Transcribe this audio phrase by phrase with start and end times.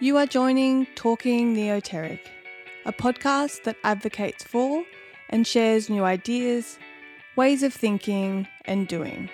[0.00, 2.20] You are joining Talking Neoteric,
[2.84, 4.84] a podcast that advocates for
[5.28, 6.78] and shares new ideas,
[7.34, 9.28] ways of thinking and doing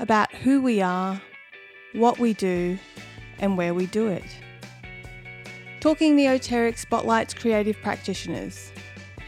[0.00, 1.22] about who we are,
[1.92, 2.76] what we do,
[3.38, 4.24] and where we do it.
[5.78, 8.72] Talking Neoteric spotlights creative practitioners,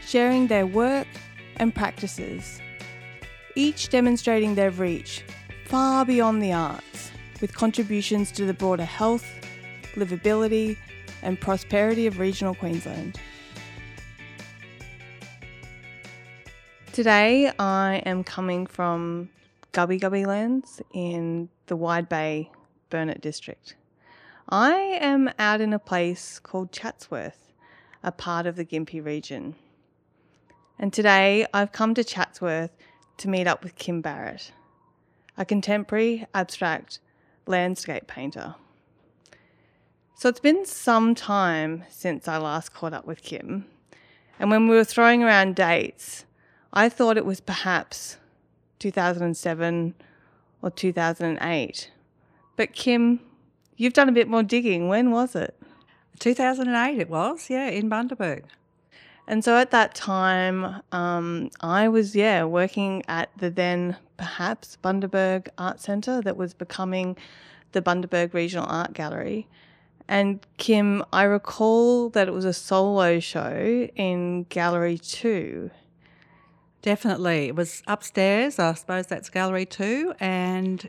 [0.05, 1.07] sharing their work
[1.55, 2.59] and practices,
[3.55, 5.23] each demonstrating their reach
[5.67, 9.25] far beyond the arts, with contributions to the broader health,
[9.97, 10.77] livability,
[11.21, 13.19] and prosperity of regional Queensland.
[16.93, 19.29] Today, I am coming from
[19.73, 22.49] Gubbi Gubbi lands in the Wide Bay
[22.89, 23.75] Burnett district.
[24.49, 27.53] I am out in a place called Chatsworth,
[28.03, 29.55] a part of the Gympie region.
[30.79, 32.75] And today I've come to Chatsworth
[33.17, 34.51] to meet up with Kym Barrett,
[35.37, 36.99] a contemporary abstract
[37.45, 38.55] landscape painter.
[40.19, 43.65] So it's been some time since I last caught up with Kym,
[44.39, 46.25] and when we were throwing around dates,
[46.73, 48.17] I thought it was perhaps
[48.79, 49.93] 2007
[50.63, 51.91] or 2008.
[52.55, 53.19] But Kym,
[53.75, 54.87] you've done a bit more digging.
[54.87, 55.55] When was it?
[56.17, 58.45] 2008 it was, yeah, in Bundaberg.
[59.27, 65.49] And so at that time, um, I was, yeah, working at the then perhaps Bundaberg
[65.59, 67.15] Art Centre that was becoming
[67.73, 69.47] the Bundaberg Regional Art Gallery.
[70.07, 75.69] And Kym, I recall that it was a solo show in Gallery 2.
[76.81, 77.47] Definitely.
[77.47, 80.87] It was upstairs, I suppose that's Gallery 2, and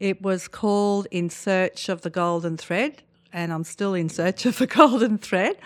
[0.00, 4.58] it was called In Search of the Golden Thread, and I'm still in search of
[4.58, 5.56] the golden thread.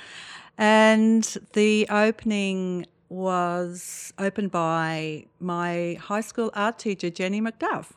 [0.59, 1.25] And
[1.55, 7.93] the opening was opened by my high school art teacher, Jenny McDuff.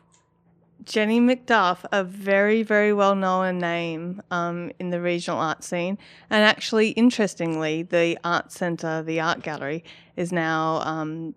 [0.87, 5.97] Jenny McDuff, a very, very well known name um, in the regional art scene.
[6.29, 9.83] And actually, interestingly, the art centre, the art gallery,
[10.15, 11.35] is now um,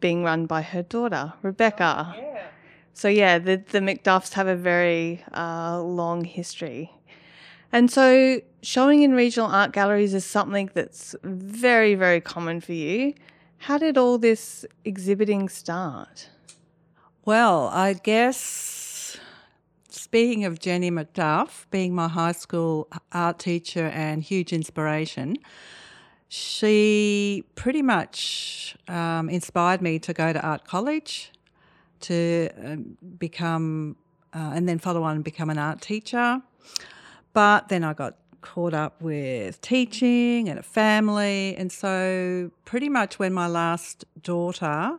[0.00, 2.14] being run by her daughter, Rebecca.
[2.14, 2.46] Yeah.
[2.92, 6.92] So, yeah, the, the McDuffs have a very uh, long history.
[7.72, 13.14] And so, showing in regional art galleries is something that's very, very common for you.
[13.56, 16.28] How did all this exhibiting start?
[17.26, 19.16] Well, I guess
[19.88, 25.38] speaking of Jenny McDuff, being my high school art teacher and huge inspiration,
[26.28, 31.32] she pretty much um, inspired me to go to art college,
[32.00, 33.96] to um, become,
[34.34, 36.42] uh, and then follow on and become an art teacher.
[37.32, 41.56] But then I got caught up with teaching and a family.
[41.56, 44.98] And so, pretty much when my last daughter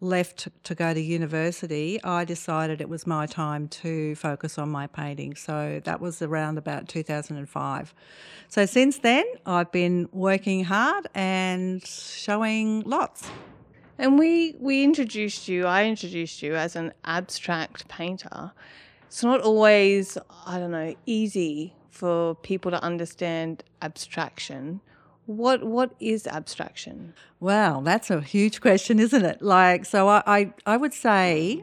[0.00, 4.86] left to go to university, I decided it was my time to focus on my
[4.86, 5.34] painting.
[5.36, 7.94] So that was around about 2005.
[8.48, 13.30] So since then, I've been working hard and showing lots.
[13.98, 18.52] And we, we introduced you, I introduced you as an abstract painter.
[19.06, 24.80] It's not always, I don't know, easy for people to understand abstraction.
[25.30, 27.14] What what is abstraction?
[27.38, 29.40] Wow, that's a huge question, isn't it?
[29.40, 31.62] Like, so I, I, I would say,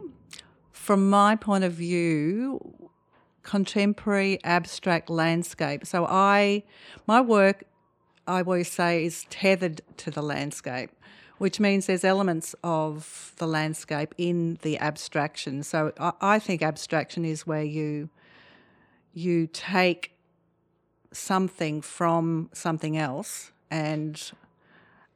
[0.71, 2.61] from my point of view,
[3.43, 5.85] contemporary abstract landscape.
[5.85, 6.63] So I,
[7.07, 7.65] my work,
[8.25, 10.91] I always say, is tethered to the landscape,
[11.37, 15.61] which means there's elements of the landscape in the abstraction.
[15.61, 18.09] So I, I think abstraction is where you,
[19.13, 20.13] you take
[21.11, 24.31] something from something else and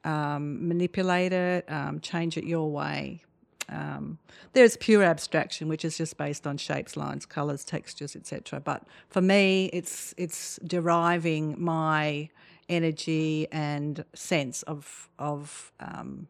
[0.04, 3.24] um, manipulate it, um, change it your way.
[3.70, 4.18] Um,
[4.54, 8.60] there's pure abstraction, which is just based on shapes, lines, colours, textures, etc.
[8.60, 12.30] But for me, it's it's deriving my
[12.68, 16.28] energy and sense of of um,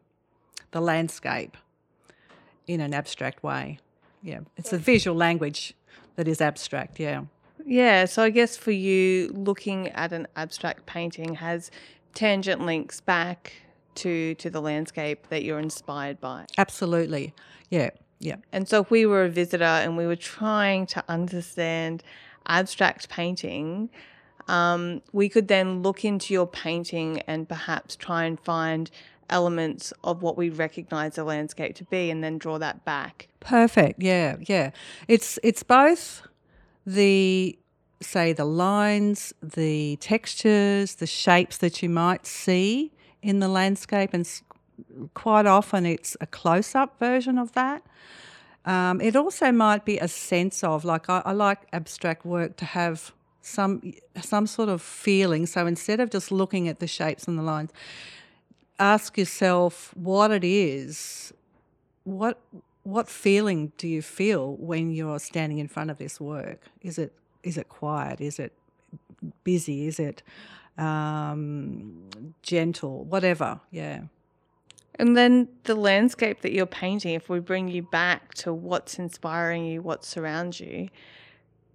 [0.70, 1.56] the landscape
[2.66, 3.78] in an abstract way.
[4.22, 5.74] Yeah, it's a visual language
[6.14, 7.00] that is abstract.
[7.00, 7.24] Yeah.
[7.64, 11.70] Yeah, so I guess for you, looking at an abstract painting has
[12.14, 13.52] tangent links back
[13.96, 16.46] to to the landscape that you're inspired by.
[16.58, 17.34] Absolutely.
[17.70, 17.90] Yeah.
[18.18, 18.36] Yeah.
[18.52, 22.04] And so if we were a visitor and we were trying to understand
[22.46, 23.90] abstract painting,
[24.48, 28.90] um, we could then look into your painting and perhaps try and find
[29.28, 33.28] elements of what we recognize the landscape to be and then draw that back.
[33.40, 34.00] Perfect.
[34.00, 34.70] Yeah, yeah.
[35.08, 36.22] It's it's both
[36.86, 37.58] the
[38.02, 44.28] say the lines, the textures, the shapes that you might see in the landscape, and
[45.14, 47.82] quite often it's a close up version of that.
[48.64, 52.64] Um, it also might be a sense of, like, I, I like abstract work to
[52.64, 55.46] have some some sort of feeling.
[55.46, 57.72] So instead of just looking at the shapes and the lines,
[58.78, 61.32] ask yourself what it is.
[62.04, 62.38] What
[62.84, 66.60] what feeling do you feel when you're standing in front of this work?
[66.80, 67.12] Is it
[67.42, 68.20] is it quiet?
[68.20, 68.52] Is it
[69.44, 69.86] busy?
[69.86, 70.22] Is it
[70.78, 72.08] um,
[72.42, 73.04] gentle?
[73.04, 73.60] Whatever.
[73.70, 74.02] Yeah.
[74.96, 79.64] And then the landscape that you're painting, if we bring you back to what's inspiring
[79.64, 80.88] you, what surrounds you.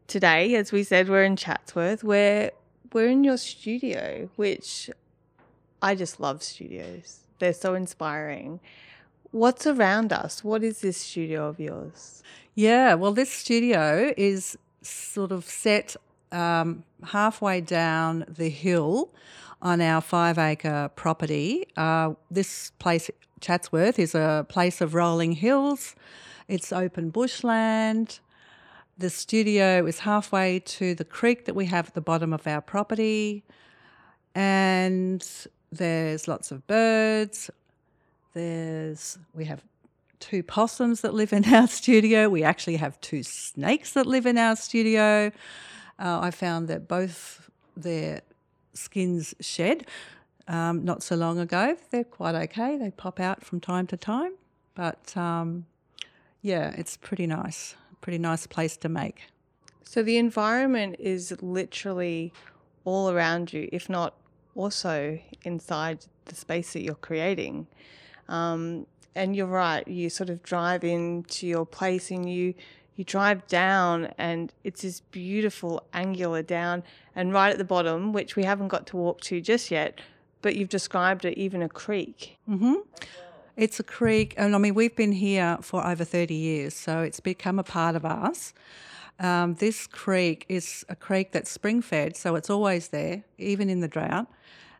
[0.08, 2.04] Today, as we said, we're in Chatsworth.
[2.04, 2.52] We're
[2.94, 4.90] we're in your studio, which
[5.82, 7.22] I just love studios.
[7.40, 8.60] They're so inspiring.
[9.32, 10.44] What's around us?
[10.44, 12.24] What is this studio of yours?
[12.56, 15.96] Yeah, well, this studio is sort of set
[16.32, 19.10] um, halfway down the hill
[19.62, 21.68] on our five acre property.
[21.76, 25.96] Uh, this place, Chatsworth, is a place of rolling hills.
[26.48, 28.20] It's open bushland.
[28.98, 32.62] The studio is halfway to the creek that we have at the bottom of our
[32.62, 33.44] property.
[34.34, 35.28] And
[35.72, 37.50] there's lots of birds.
[38.34, 39.64] There's we have
[40.20, 42.30] two possums that live in our studio.
[42.30, 45.32] We actually have two snakes that live in our studio.
[46.00, 48.22] Uh, I found that both their
[48.74, 49.86] skins shed
[50.48, 51.76] um, not so long ago.
[51.92, 52.78] They're quite okay.
[52.78, 54.34] They pop out from time to time,
[54.76, 55.66] but um,
[56.42, 57.76] yeah, it's pretty nice.
[58.02, 59.24] Pretty nice place to make.
[59.84, 62.32] So the environment is literally
[62.86, 64.16] all around you, if not
[64.56, 67.68] also inside the space that you're creating.
[68.28, 68.86] Um,
[69.18, 72.54] and you're right, you sort of drive into your place and you
[72.96, 76.84] you drive down and it's this beautiful angular down
[77.16, 80.02] and right at the bottom which we haven't got to walk to just yet
[80.42, 82.38] but you've described it even a creek.
[82.50, 82.76] Mm-hmm.
[83.56, 87.20] it's a creek and i mean we've been here for over 30 years so it's
[87.20, 88.54] become a part of us.
[89.20, 93.82] Um, this creek is a creek that's spring fed so it's always there even in
[93.82, 94.28] the drought.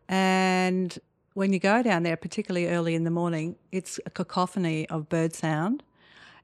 [0.08, 0.98] And
[1.34, 5.34] when you go down there particularly early in the morning it's a cacophony of bird
[5.34, 5.82] sound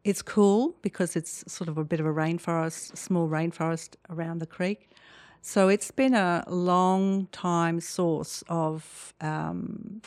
[0.04, 4.46] it's cool because it's sort of a bit of a rainforest, small rainforest around the
[4.46, 4.90] creek.
[5.40, 10.02] So it's been a long time source of, um,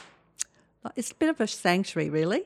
[0.96, 2.44] it's a bit of a sanctuary really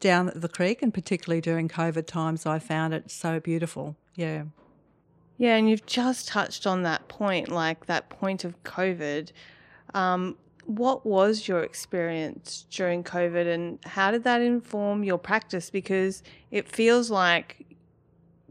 [0.00, 3.96] down the creek, and particularly during COVID times, I found it so beautiful.
[4.14, 4.44] Yeah.
[5.38, 9.32] Yeah, and you've just touched on that point, like that point of COVID.
[9.94, 15.70] Um, what was your experience during COVID and how did that inform your practice?
[15.70, 17.66] Because it feels like,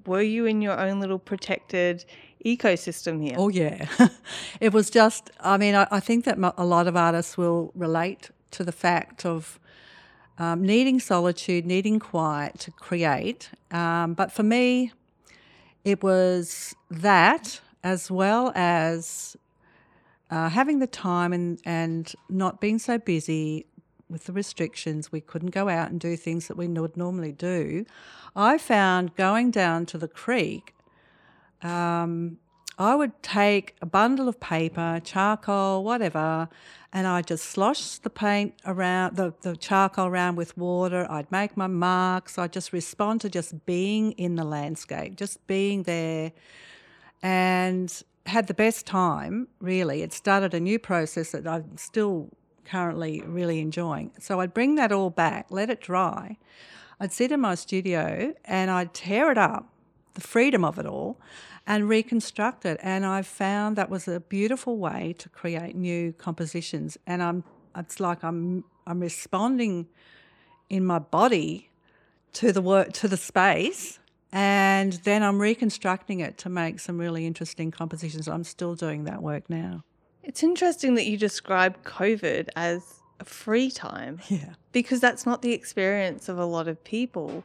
[0.06, 2.06] were you in your own little protected
[2.45, 3.36] ecosystem here?
[3.38, 3.88] Oh, yeah.
[4.60, 8.31] it was just, I mean, I, I, think that a lot of artists will relate
[8.51, 9.59] to the fact of
[10.38, 13.50] um, needing solitude, needing quiet to create.
[13.71, 14.92] Um, but for me,
[15.83, 19.36] it was that as well as
[20.33, 23.68] uh, having the time and, and not being so busy
[24.09, 27.85] with the restrictions, we couldn't go out and do things that we would normally do.
[28.35, 30.74] I found going down to the creek,
[31.62, 32.39] um,
[32.80, 36.50] I would take a bundle of paper, charcoal, whatever,
[36.91, 41.06] and I'd just slosh the paint around, the, the charcoal around with water.
[41.12, 42.39] I'd make my marks.
[42.39, 46.31] I'd just respond to just being in the landscape, just being there.
[47.24, 50.02] And had the best time, really.
[50.02, 52.30] It started a new process that I'm still
[52.66, 54.12] currently really enjoying.
[54.19, 56.38] So I'd bring that all back, let it dry.
[57.00, 59.69] I'd sit in my studio and I'd tear it up,
[60.14, 61.19] the freedom of it all,
[61.66, 62.80] and reconstruct it.
[62.81, 66.97] And I found that was a beautiful way to create new compositions.
[67.07, 67.44] And I'm
[67.76, 69.88] it's like I'm I'm responding
[70.69, 71.69] in my body
[72.33, 74.00] to the work to the space
[74.33, 78.28] and then I'm reconstructing it to make some really interesting compositions.
[78.28, 79.83] I'm still doing that work now.
[80.23, 84.19] It's interesting that you describe COVID as a free time.
[84.30, 84.56] Yeah.
[84.71, 87.44] Because that's not the experience of a lot of people.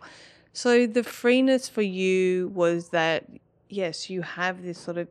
[0.54, 3.26] So the freeness for you was that,
[3.68, 5.09] yes, you have this sort of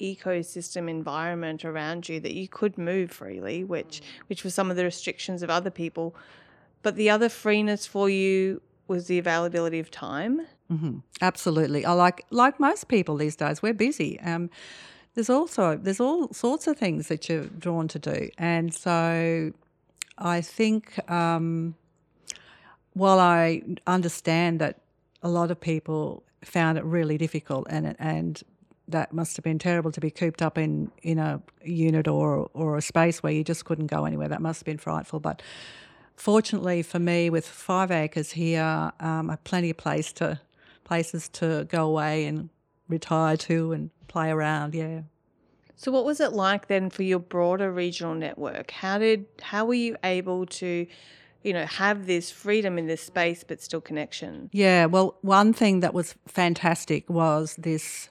[0.00, 4.82] ecosystem environment around you that you could move freely, which which was some of the
[4.82, 6.16] restrictions of other people.
[6.82, 8.60] But the other freeness for you
[8.92, 10.46] was the availability of time.
[10.70, 10.98] Mm-hmm.
[11.20, 11.84] Absolutely.
[11.84, 13.62] I like like most people these days.
[13.62, 14.20] We're busy.
[14.20, 14.50] Um,
[15.14, 19.52] there's also there's all sorts of things that you're drawn to do, and so
[20.18, 21.74] I think um,
[22.92, 24.78] while I understand that
[25.22, 28.42] a lot of people found it really difficult, and and
[28.88, 32.76] that must have been terrible to be cooped up in in a unit or or
[32.76, 34.28] a space where you just couldn't go anywhere.
[34.28, 35.42] That must have been frightful, but.
[36.22, 40.38] Fortunately for me, with five acres here, um, I have plenty of place to
[40.84, 42.48] places to go away and
[42.86, 44.72] retire to and play around.
[44.72, 45.00] Yeah.
[45.74, 48.70] So what was it like then for your broader regional network?
[48.70, 50.86] How did how were you able to,
[51.42, 54.48] you know, have this freedom in this space but still connection?
[54.52, 58.10] Yeah, well, one thing that was fantastic was this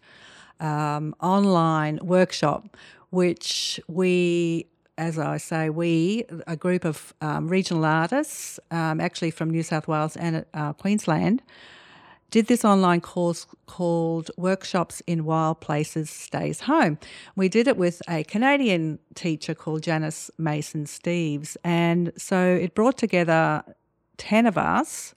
[0.59, 2.75] um, online workshop,
[3.09, 4.67] which we
[5.01, 9.87] as I say, we, a group of um, regional artists, um, actually from New South
[9.87, 11.41] Wales and uh, Queensland,
[12.29, 16.99] did this online course called Workshops in Wild Places Stays Home.
[17.35, 21.57] We did it with a Canadian teacher called Janice Mason Steeves.
[21.63, 23.63] And so it brought together
[24.17, 25.15] 10 of us.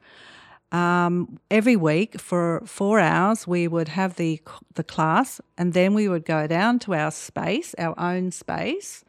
[0.73, 4.41] Um, every week for four hours, we would have the
[4.75, 9.05] the class, and then we would go down to our space, our own space,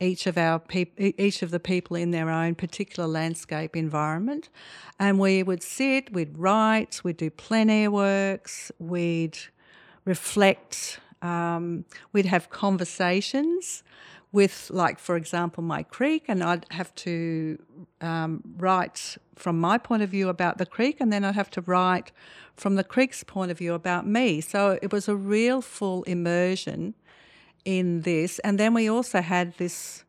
[0.00, 4.48] each of our peop- each of the people in their own particular landscape environment,
[4.98, 9.38] and we would sit, we'd write, we'd do plein air works, we'd
[10.04, 13.82] reflect, um, we'd have conversations
[14.32, 17.58] with, like for example, my creek, and I'd have to
[18.00, 21.62] um, write from my point of view about the creek, and then I'd have to
[21.62, 22.12] write
[22.54, 24.40] from the creek's point of view about me.
[24.40, 26.94] So it was a real full immersion
[27.66, 28.38] in this.
[28.38, 30.04] And then we also had this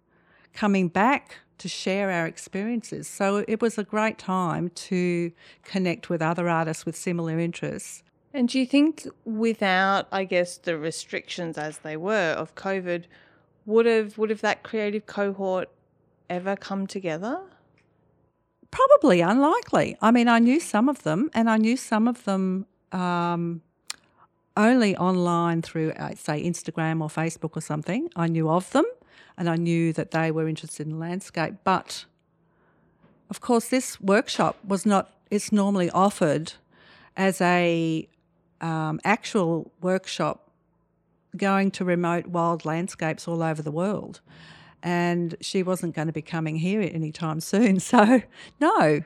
[0.54, 3.08] coming back to share our experiences.
[3.08, 5.32] So it was a great time to
[5.64, 8.04] connect with other artists with similar interests.
[8.34, 13.06] And do you think without, I guess, the restrictions as they were of COVID,
[13.66, 15.70] would have would have that creative cohort
[16.30, 17.42] ever come together?
[18.70, 19.98] Probably unlikely.
[20.02, 23.62] I mean, I knew some of them, and I knew some of them um,
[24.58, 28.10] only online through, uh, say, Instagram or Facebook or something.
[28.16, 28.86] I knew of them
[29.38, 31.56] and I knew that they were interested in landscape.
[31.64, 32.06] But
[33.30, 36.54] of course, this workshop was not, it's normally offered
[37.16, 38.08] as a
[38.60, 40.50] um, actual workshop
[41.36, 44.22] going to remote wild landscapes all over the world.
[44.82, 47.80] And she wasn't going to be coming here anytime soon.
[47.80, 48.22] So,
[48.60, 49.02] no.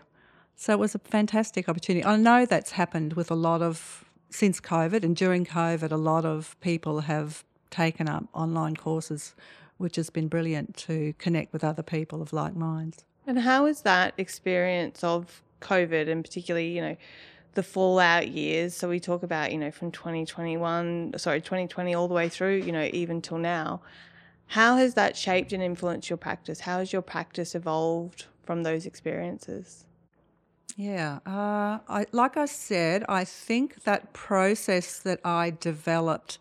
[0.56, 2.06] So it was a fantastic opportunity.
[2.06, 6.26] I know that's happened with a lot of since COVID and during COVID, a lot
[6.26, 9.36] of people have taken up online courses,
[9.78, 13.06] which has been brilliant to connect with other people of like minds.
[13.28, 16.98] And how is that experience of COVID and particularly, you know,
[17.54, 18.74] the fallout years?
[18.74, 22.72] So we talk about, you know, from 2021, sorry, 2020 all the way through, you
[22.72, 23.82] know, even till now.
[24.48, 26.62] How has that shaped and influenced your practice?
[26.62, 29.86] How has your practice evolved from those experiences?
[30.78, 36.40] Yeah, uh, I, like I said, I think that process that I developed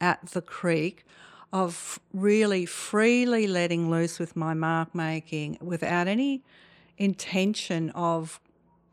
[0.00, 1.04] at the creek
[1.52, 6.42] of really freely letting loose with my mark making without any
[6.98, 8.40] intention of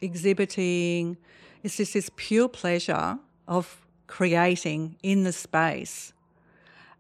[0.02, 1.18] exhibiting.
[1.64, 6.14] It's just this pure pleasure of creating in the space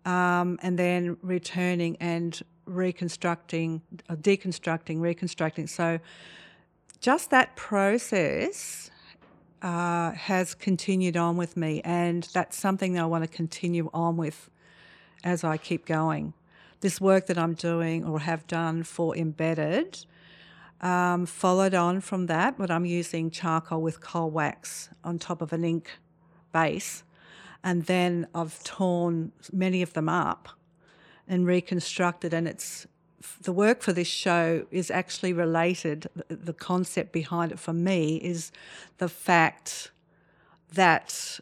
[0.05, 5.67] um, and then returning and reconstructing, uh, deconstructing, reconstructing.
[5.67, 5.99] So
[6.99, 8.89] just that process
[9.61, 14.17] uh, has continued on with me, and that's something that I want to continue on
[14.17, 14.49] with
[15.23, 16.33] as I keep going.
[16.81, 20.05] This work that I'm doing or have done for embedded
[20.81, 25.53] um, followed on from that, but I'm using charcoal with cold wax on top of
[25.53, 25.89] an ink
[26.53, 27.03] base,
[27.63, 30.49] and then I've torn many of them up
[31.27, 32.87] and reconstructed, and it's
[33.41, 36.07] the work for this show is actually related.
[36.27, 38.51] The concept behind it for me is
[38.99, 39.91] the fact
[40.73, 41.39] that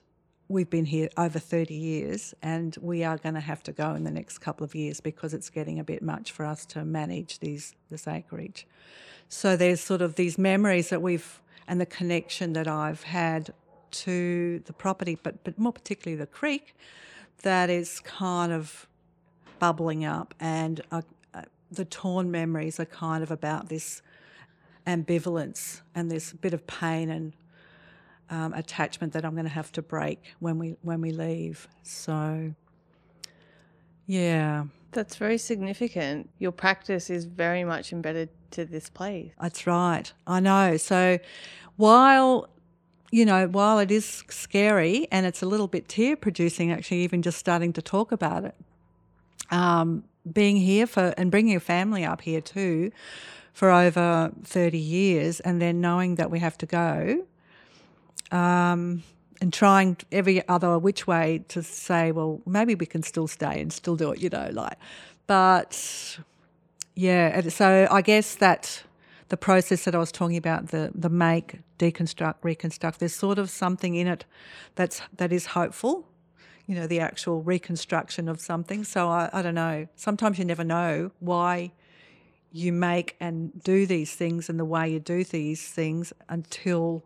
[0.47, 4.03] we've been here over 30 years and we are going to have to go in
[4.03, 7.39] the next couple of years because it's getting a bit much for us to manage
[7.39, 8.67] these this acreage.
[9.27, 13.53] So there's sort of these memories that we've and the connection that I've had
[13.91, 16.75] to the property, but but more particularly the creek,
[17.41, 18.87] that is kind of
[19.57, 21.01] bubbling up and I,
[21.75, 24.01] the torn memories are kind of about this
[24.87, 27.33] ambivalence and this bit of pain and
[28.29, 31.67] um, attachment that I'm going to have to break when we when we leave.
[31.83, 32.53] So,
[34.07, 36.29] yeah, that's very significant.
[36.39, 39.31] Your practice is very much embedded to this place.
[39.39, 40.11] That's right.
[40.25, 40.77] I know.
[40.77, 41.19] So,
[41.75, 42.49] while
[43.11, 47.21] you know, while it is scary and it's a little bit tear producing, actually, even
[47.21, 48.55] just starting to talk about it.
[49.51, 52.91] Um, being here for and bringing a family up here too
[53.53, 57.25] for over 30 years and then knowing that we have to go
[58.31, 59.03] um,
[59.39, 63.71] and trying every other which way to say well maybe we can still stay and
[63.71, 64.77] still do it you know like
[65.27, 66.17] but
[66.95, 68.83] yeah so i guess that
[69.29, 73.49] the process that i was talking about the the make deconstruct reconstruct there's sort of
[73.49, 74.25] something in it
[74.75, 76.07] that's that is hopeful
[76.67, 78.83] you know, the actual reconstruction of something.
[78.83, 79.87] So I, I don't know.
[79.95, 81.71] Sometimes you never know why
[82.51, 87.03] you make and do these things and the way you do these things until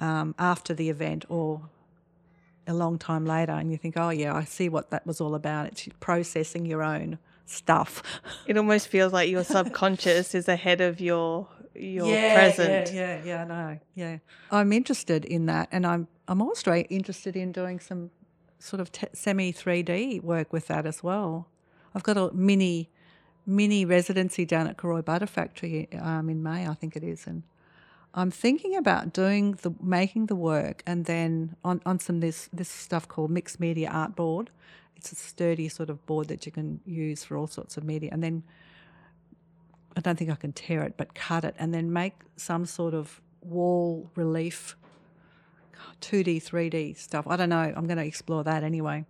[0.00, 1.62] um, after the event or
[2.66, 5.34] a long time later and you think, oh, yeah, I see what that was all
[5.34, 5.68] about.
[5.68, 8.02] It's processing your own stuff.
[8.46, 12.92] It almost feels like your subconscious is ahead of your your yeah, present.
[12.92, 14.18] Yeah, yeah, yeah, no, yeah.
[14.50, 18.10] I'm interested in that, and I'm I'm also interested in doing some
[18.58, 21.48] sort of t- semi 3D work with that as well.
[21.94, 22.90] I've got a mini
[23.46, 27.44] mini residency down at Cooroy Butter Factory um, in May, I think it is, and
[28.12, 32.68] I'm thinking about doing the making the work and then on, on some this this
[32.68, 34.50] stuff called mixed media art board.
[34.96, 38.08] It's a sturdy sort of board that you can use for all sorts of media,
[38.12, 38.42] and then
[39.96, 42.94] I don't think I can tear it, but cut it and then make some sort
[42.94, 44.76] of wall relief,
[46.00, 47.26] 2D, 3D stuff.
[47.28, 47.72] I don't know.
[47.76, 49.04] I'm going to explore that anyway.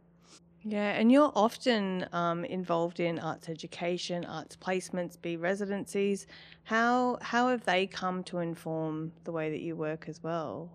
[0.68, 6.26] Yeah, and you're often um, involved in arts education, arts placements, be residencies.
[6.64, 10.68] How how have they come to inform the way that you work as well?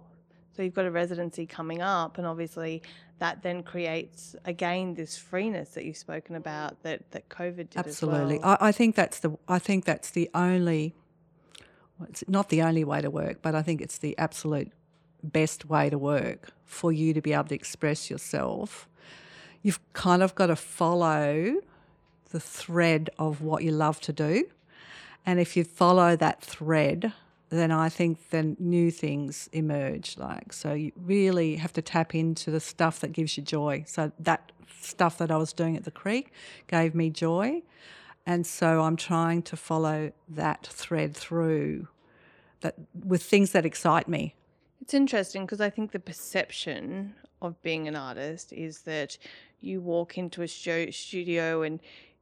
[0.55, 2.83] So you've got a residency coming up, and obviously
[3.19, 7.77] that then creates again this freeness that you've spoken about that that COVID did.
[7.77, 8.57] Absolutely, well.
[8.61, 10.95] I, I, think that's the I think that's the only.
[11.99, 14.71] Well, it's not the only way to work, but I think it's the absolute
[15.23, 18.87] best way to work for you to be able to express yourself
[19.61, 21.55] you've kind of got to follow
[22.31, 24.45] the thread of what you love to do.
[25.25, 27.13] And if you follow that thread,
[27.49, 30.17] then I think then new things emerge.
[30.17, 33.83] Like, so you really have to tap into the stuff that gives you joy.
[33.87, 36.31] So that stuff that I was doing at the creek
[36.67, 37.61] gave me joy.
[38.25, 41.87] And so I'm trying to follow that thread through
[42.61, 44.35] that with things that excite me.
[44.91, 49.17] It's interesting because I think the perception of being an artist is that
[49.61, 51.79] you walk into a studio and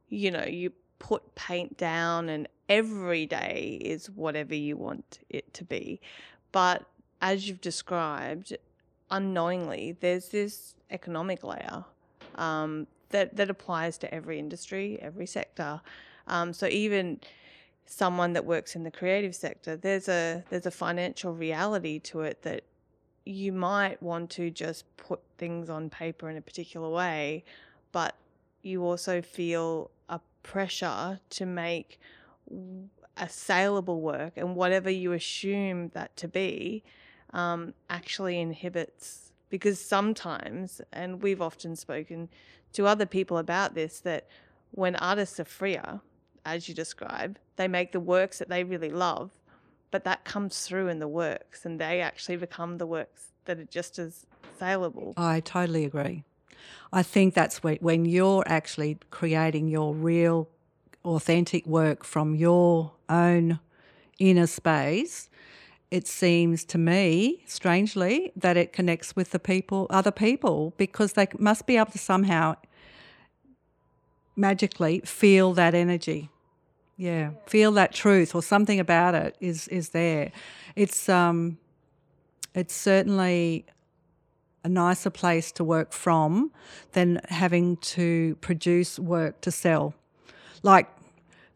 [0.08, 5.64] you know you put paint down and every day is whatever you want it to
[5.64, 6.00] be.
[6.52, 6.86] But
[7.20, 8.56] as you've described
[9.10, 11.84] unknowingly there's this economic layer
[12.36, 15.80] um, that that applies to every industry every sector.
[16.28, 17.18] Um, so even
[17.84, 22.40] someone that works in the creative sector there's a there's a financial reality to it
[22.42, 22.62] that
[23.30, 27.44] you might want to just put things on paper in a particular way,
[27.92, 28.14] but
[28.62, 32.00] you also feel a pressure to make
[33.16, 36.82] a saleable work, and whatever you assume that to be
[37.32, 39.32] um, actually inhibits.
[39.48, 42.28] Because sometimes, and we've often spoken
[42.72, 44.28] to other people about this, that
[44.70, 46.00] when artists are freer,
[46.44, 49.32] as you describe, they make the works that they really love
[49.90, 53.64] but that comes through in the works and they actually become the works that are
[53.64, 54.26] just as
[54.58, 55.14] saleable.
[55.16, 56.24] I totally agree.
[56.92, 60.48] I think that's when you're actually creating your real,
[61.04, 63.60] authentic work from your own
[64.18, 65.28] inner space.
[65.90, 71.26] It seems to me, strangely, that it connects with the people, other people, because they
[71.38, 72.56] must be able to somehow
[74.36, 76.30] magically feel that energy.
[77.00, 80.32] Yeah, feel that truth or something about it is is there.
[80.76, 81.56] It's um,
[82.54, 83.64] it's certainly
[84.64, 86.52] a nicer place to work from
[86.92, 89.94] than having to produce work to sell.
[90.62, 90.88] Like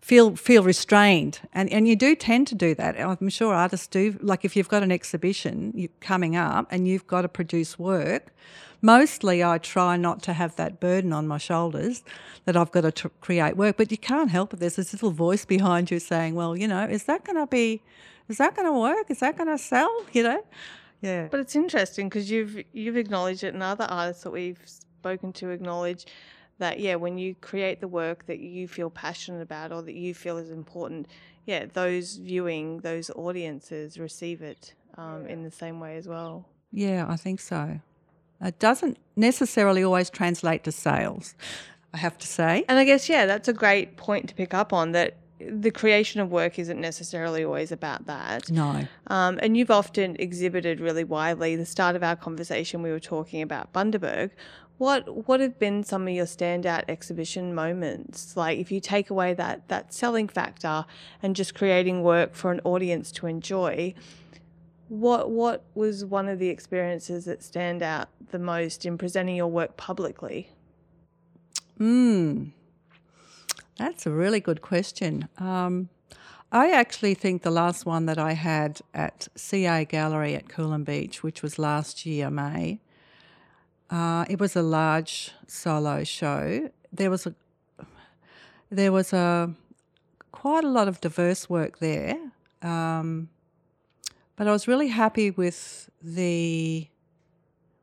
[0.00, 4.14] feel feel restrained and and you do tend to do that i'm sure artists do
[4.20, 8.34] like if you've got an exhibition coming up and you've got to produce work
[8.84, 12.04] mostly I try not to have that burden on my shoulders
[12.44, 13.78] that I've got to tr- create work.
[13.78, 14.60] But you can't help it.
[14.60, 17.82] There's this little voice behind you saying, well, you know, is that going to be,
[18.28, 19.10] is that going to work?
[19.10, 19.90] Is that going to sell?
[20.12, 20.44] You know?
[21.00, 21.28] Yeah.
[21.30, 25.50] But it's interesting because you've you've acknowledged it, and other artists that we've spoken to
[25.50, 26.06] acknowledge
[26.58, 30.14] that yeah, when you create the work that you feel passionate about or that you
[30.14, 31.08] feel is important,
[31.44, 35.32] yeah, those viewing those audiences receive it um, yeah.
[35.32, 36.48] in the same way as well.
[36.72, 37.80] Yeah, I think so.
[38.40, 41.34] It doesn't necessarily always translate to sales,
[41.92, 42.64] I have to say.
[42.68, 46.20] And I guess, yeah, that's a great point to pick up on that the creation
[46.20, 48.50] of work isn't necessarily always about that.
[48.50, 48.86] No.
[49.08, 51.56] Um, and you've often exhibited really widely.
[51.56, 54.30] The start of our conversation, we were talking about Bundaberg.
[54.78, 58.36] What what have been some of your standout exhibition moments?
[58.36, 60.84] Like if you take away that that selling factor
[61.22, 63.94] and just creating work for an audience to enjoy,
[64.88, 69.46] what what was one of the experiences that stand out the most in presenting your
[69.48, 70.50] work publicly?
[71.78, 72.46] Hmm,
[73.76, 75.28] that's a really good question.
[75.38, 75.88] Um,
[76.52, 81.22] I actually think the last one that I had at CA Gallery at Coolum Beach,
[81.22, 82.80] which was last year May,
[83.90, 86.70] Uh, it was a large solo show.
[86.92, 87.34] There was a
[88.70, 89.54] there was a
[90.32, 92.16] quite a lot of diverse work there,
[92.62, 93.28] um,
[94.36, 96.88] but I was really happy with the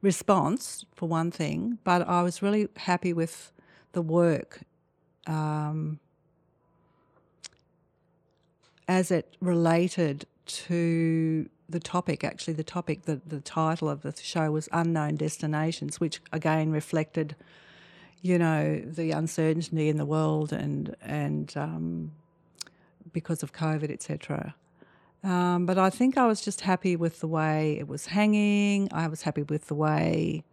[0.02, 1.78] response for one thing.
[1.84, 3.52] But I was really happy with
[3.94, 4.62] the work
[5.28, 6.00] um,
[8.88, 12.24] as it related to the topic.
[12.24, 17.36] Actually, the topic, the, the title of the show was Unknown Destinations, which again reflected,
[18.22, 22.12] you know, the uncertainty in the world and, and um,
[23.14, 24.56] because of COVID, etc.
[25.24, 28.90] Um, but I think I was just happy with the way it was hanging.
[28.92, 30.44] I was happy with the way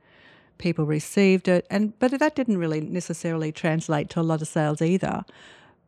[0.59, 4.83] people received it, and but that didn't really necessarily translate to a lot of sales
[4.83, 5.25] either.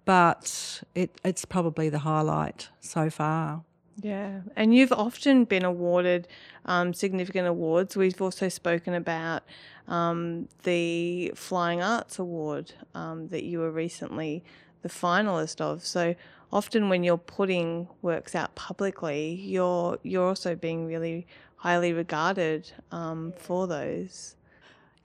[0.07, 3.64] But it, it's probably the highlight so far.
[4.03, 6.27] Yeah, and you've often been awarded
[6.64, 7.97] um, significant awards.
[7.97, 9.43] We've also spoken about
[9.88, 14.43] um, the Flying Arts Award um, that you were recently
[14.81, 15.85] the finalist of.
[15.85, 16.14] So
[16.53, 23.33] often when you're putting works out publicly, you're you're also being really highly regarded um,
[23.37, 24.37] for those.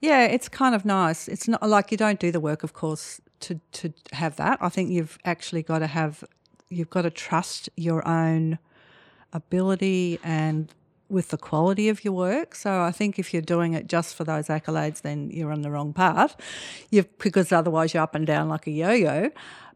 [0.00, 1.28] Yeah, it's kind of nice.
[1.28, 4.58] It's not like you don't do the work, of course, to to have that.
[4.60, 6.24] I think you've actually got to have
[6.68, 8.58] you've got to trust your own
[9.32, 10.72] ability and
[11.08, 12.54] with the quality of your work.
[12.54, 15.70] So I think if you're doing it just for those accolades, then you're on the
[15.70, 16.36] wrong path.
[16.90, 19.30] You've, because otherwise you're up and down like a yo-yo.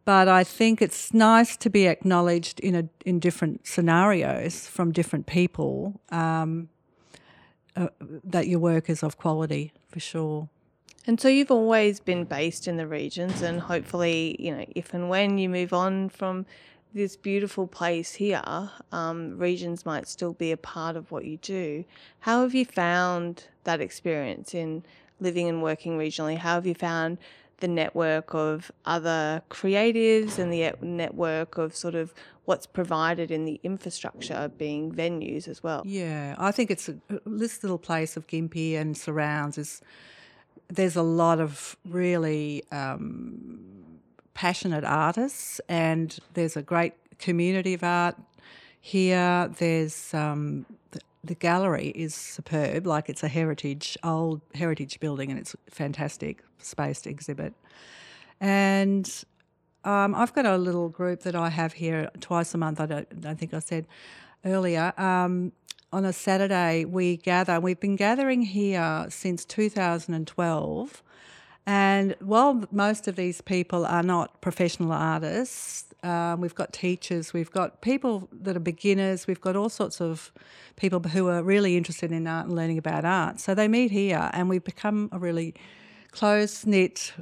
[0.04, 5.26] But I think it's nice to be acknowledged in a in different scenarios from different
[5.26, 6.68] people um,
[7.76, 7.88] uh,
[8.24, 10.48] that your work is of quality for sure.
[11.06, 15.08] And so you've always been based in the regions, and hopefully, you know, if and
[15.08, 16.46] when you move on from
[16.92, 21.84] this beautiful place here, um, regions might still be a part of what you do.
[22.20, 24.82] How have you found that experience in
[25.20, 26.36] living and working regionally?
[26.36, 27.18] How have you found
[27.60, 32.12] the network of other creatives and the network of sort of
[32.44, 35.82] what's provided in the infrastructure being venues as well?
[35.84, 39.80] Yeah, I think it's a, this little place of Gympie and surrounds is
[40.68, 43.60] there's a lot of really um,
[44.34, 48.16] passionate artists, and there's a great community of art
[48.80, 49.50] here.
[49.58, 50.66] There's um,
[51.24, 57.02] the, gallery is superb, like it's a heritage, old heritage building, and it's fantastic space
[57.02, 57.54] to exhibit.
[58.40, 59.24] And
[59.84, 62.80] um, I've got a little group that I have here twice a month.
[62.80, 63.86] I don't, don't think I said
[64.44, 64.92] earlier.
[64.98, 65.52] Um,
[65.92, 67.60] on a Saturday, we gather.
[67.60, 71.02] We've been gathering here since 2012
[71.66, 77.50] and while most of these people are not professional artists, um, we've got teachers, we've
[77.50, 80.32] got people that are beginners, we've got all sorts of
[80.76, 83.40] people who are really interested in art and learning about art.
[83.40, 85.54] So they meet here, and we've become a really
[86.10, 87.12] close knit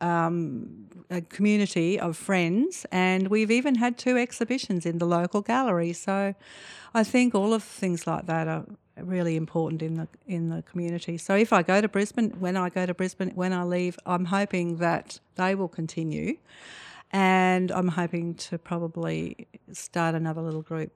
[0.00, 0.88] um,
[1.28, 5.92] community of friends, and we've even had two exhibitions in the local gallery.
[5.92, 6.34] So
[6.94, 8.64] I think all of things like that are
[8.96, 11.16] really important in the in the community.
[11.18, 14.26] So if I go to Brisbane, when I go to Brisbane, when I leave, I'm
[14.26, 16.36] hoping that they will continue,
[17.12, 20.92] and I'm hoping to probably start another little group.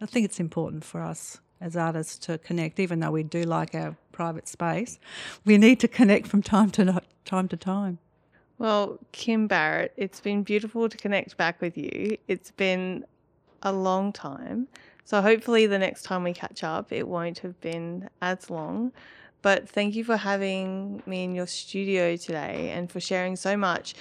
[0.00, 3.74] I think it's important for us as artists to connect, even though we do like
[3.74, 4.98] our private space.
[5.44, 7.98] We need to connect from time to time to time.
[8.58, 12.16] Well, Kym Barrett, it's been beautiful to connect back with you.
[12.26, 13.04] It's been
[13.62, 14.68] a long time.
[15.04, 18.92] So hopefully the next time we catch up, it won't have been as long.
[19.42, 23.94] But thank you for having me in your studio today and for sharing so much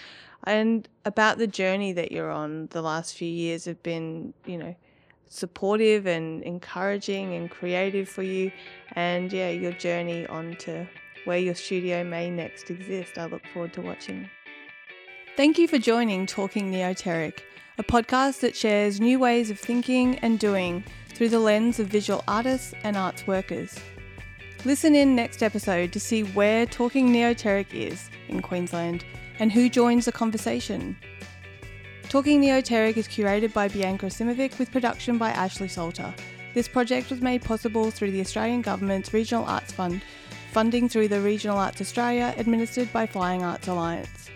[0.45, 2.67] and about the journey that you're on.
[2.67, 4.75] The last few years have been, you know,
[5.27, 8.51] supportive and encouraging and creative for you.
[8.93, 10.87] And yeah, your journey on to
[11.25, 13.17] where your studio may next exist.
[13.17, 14.29] I look forward to watching.
[15.35, 17.41] Thank you for joining Talking Neoteric
[17.77, 22.23] a podcast that shares new ways of thinking and doing through the lens of visual
[22.27, 23.77] artists and arts workers.
[24.63, 29.05] Listen in next episode to see where Talking Neoteric is in Queensland
[29.39, 30.95] and who joins the conversation.
[32.09, 36.13] Talking Neoteric is curated by Bianca Acimovic with production by Ashley Salter.
[36.53, 40.01] This project was made possible through the Australian Government's Regional Arts Fund,
[40.51, 44.29] funding through the Regional Arts Australia administered by Flying Arts Alliance.